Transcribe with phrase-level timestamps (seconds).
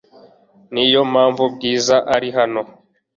[0.73, 2.61] Niyo mpamvu Bwiza ari hano.